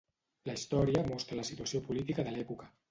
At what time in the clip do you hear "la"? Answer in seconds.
0.49-0.55, 1.41-1.47